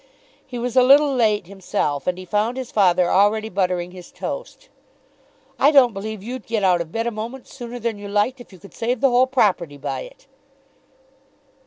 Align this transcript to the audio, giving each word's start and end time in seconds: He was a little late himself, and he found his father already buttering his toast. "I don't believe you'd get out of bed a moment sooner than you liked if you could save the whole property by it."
He 0.47 0.57
was 0.57 0.75
a 0.75 0.81
little 0.81 1.13
late 1.13 1.45
himself, 1.45 2.07
and 2.07 2.17
he 2.17 2.25
found 2.25 2.57
his 2.57 2.71
father 2.71 3.11
already 3.11 3.49
buttering 3.49 3.91
his 3.91 4.11
toast. 4.11 4.67
"I 5.59 5.69
don't 5.69 5.93
believe 5.93 6.23
you'd 6.23 6.47
get 6.47 6.63
out 6.63 6.81
of 6.81 6.91
bed 6.91 7.05
a 7.05 7.11
moment 7.11 7.47
sooner 7.47 7.77
than 7.77 7.99
you 7.99 8.07
liked 8.07 8.41
if 8.41 8.51
you 8.51 8.57
could 8.57 8.73
save 8.73 8.99
the 8.99 9.11
whole 9.11 9.27
property 9.27 9.77
by 9.77 9.99
it." 9.99 10.25